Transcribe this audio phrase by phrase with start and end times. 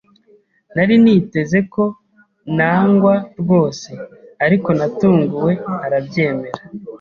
[0.75, 1.83] Nari niteze ko
[2.57, 3.89] nangwa rwose,
[4.45, 5.53] ariko natunguwe
[5.85, 6.59] arabyemera.